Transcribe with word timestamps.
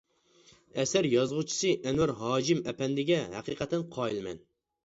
ئەسەر 0.83 1.07
يازغۇچىسى 1.11 1.75
ئەنۋەر 1.89 2.13
ھاجىم 2.23 2.65
ئەپەندىگە 2.73 3.21
ھەقىقەتەن 3.37 3.85
قايىلمەن! 3.99 4.43